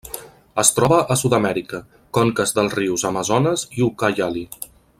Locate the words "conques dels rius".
2.19-3.05